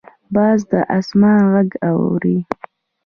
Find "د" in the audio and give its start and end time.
0.71-0.73